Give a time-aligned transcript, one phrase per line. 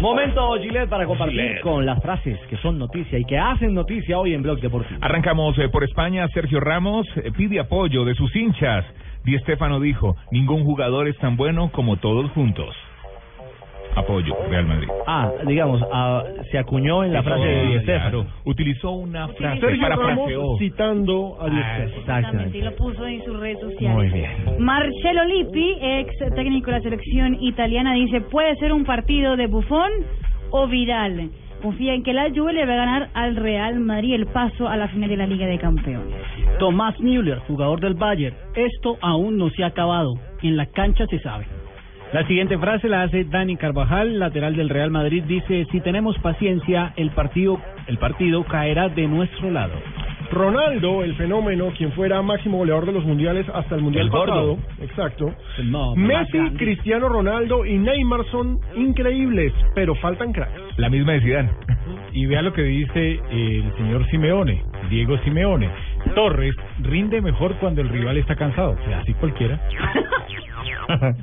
[0.00, 1.60] Momento, Gillette, para compartir Gillette.
[1.60, 4.98] con las frases que son noticia y que hacen noticia hoy en Blog Deportivo.
[5.02, 6.28] Arrancamos eh, por España.
[6.28, 8.84] Sergio Ramos eh, pide apoyo de sus hinchas.
[9.24, 12.74] Di Stefano dijo, ningún jugador es tan bueno como todos juntos.
[13.98, 14.88] Apoyo, Real Madrid.
[15.06, 18.26] Ah, digamos, ah, se acuñó en la frase de Di Stéfano.
[18.44, 20.40] Utilizó una frase, Sergio parafraseó.
[20.42, 21.98] Ramos citando a Di Ah, Stéfano.
[21.98, 23.96] Exactamente, y lo puso en sus redes sociales.
[23.96, 24.30] Muy bien.
[24.58, 29.90] Marcelo Lippi, ex técnico de la selección italiana, dice, puede ser un partido de Buffon
[30.50, 31.30] o Vidal.
[31.62, 34.76] Confía en que la Juve le va a ganar al Real Madrid el paso a
[34.76, 36.14] la final de la Liga de Campeones.
[36.60, 38.36] Tomás Müller, jugador del Bayern.
[38.54, 40.14] Esto aún no se ha acabado.
[40.42, 41.46] En la cancha se sabe.
[42.12, 45.22] La siguiente frase la hace Dani Carvajal, lateral del Real Madrid.
[45.24, 49.74] Dice: Si tenemos paciencia, el partido, el partido caerá de nuestro lado.
[50.30, 54.26] Ronaldo, el fenómeno, quien fuera máximo goleador de los mundiales hasta el mundial El gordo.
[54.26, 54.58] pasado.
[54.82, 55.34] Exacto.
[55.64, 56.38] No, Messi.
[56.56, 60.52] Cristiano Ronaldo y Neymar son increíbles, pero faltan cracks.
[60.78, 61.50] La misma de Zidane.
[62.12, 65.68] Y vea lo que dice el señor Simeone, Diego Simeone.
[66.18, 68.72] Torres rinde mejor cuando el rival está cansado.
[68.72, 69.56] O sea, así cualquiera.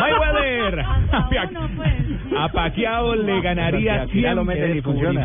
[0.00, 1.92] Mayweather Hasta a, uno, pues.
[2.36, 5.24] a Pacquiao le ganaría Aquí ya lo 100 meten y funciona.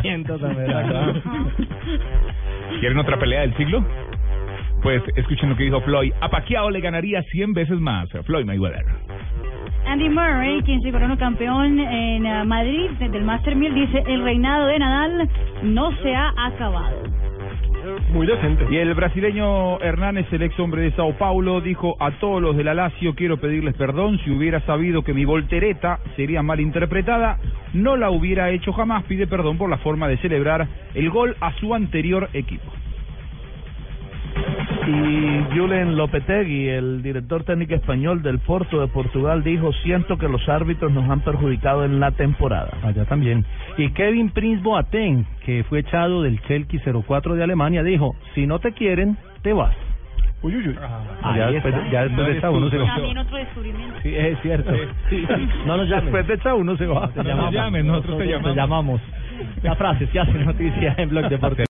[2.80, 3.84] ¿Quieren otra pelea del siglo?
[4.84, 6.12] Pues escuchen lo que dijo Floyd.
[6.20, 8.08] A Pacquiao le ganaría 100 veces más.
[8.24, 8.84] Floyd Mayweather.
[9.84, 14.66] Andy Murray, quien se coronó campeón en eh, Madrid del Master 1000, dice, el reinado
[14.66, 15.28] de Nadal
[15.64, 17.17] no se ha acabado.
[18.12, 18.66] Muy decente.
[18.70, 22.64] Y el brasileño Hernández, el ex hombre de Sao Paulo, dijo a todos los de
[22.64, 27.38] la Lazio, quiero pedirles perdón, si hubiera sabido que mi voltereta sería mal interpretada,
[27.74, 31.52] no la hubiera hecho jamás, pide perdón por la forma de celebrar el gol a
[31.58, 32.77] su anterior equipo.
[34.88, 40.48] Y Julen Lopetegui, el director técnico español del Porto de Portugal, dijo, siento que los
[40.48, 42.70] árbitros nos han perjudicado en la temporada.
[42.82, 43.44] Allá también.
[43.76, 48.58] Y Kevin Prince Boateng, que fue echado del Chelsea 04 de Alemania, dijo: Si no
[48.60, 49.74] te quieren, te vas.
[50.40, 50.74] Uy, uy, uy.
[50.74, 51.90] ya Ahí después, está.
[51.90, 52.86] ya después de esa uno se va.
[52.94, 53.96] También otro descubrimiento.
[54.02, 54.70] Sí, es cierto.
[55.66, 56.04] No nos llamen.
[56.04, 57.10] Después de esa uno se va.
[57.16, 58.56] No nos llamen, nosotros te Te llamamos.
[58.56, 59.00] llamamos.
[59.62, 61.66] Las frases que hacen noticia en Blog Deportivo.